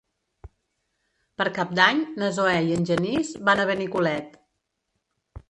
Per 1.41 1.45
Cap 1.57 1.75
d'Any 1.81 2.01
na 2.23 2.31
Zoè 2.39 2.57
i 2.71 2.75
en 2.79 2.89
Genís 2.93 3.35
van 3.51 3.63
a 3.63 3.69
Benicolet. 3.75 4.35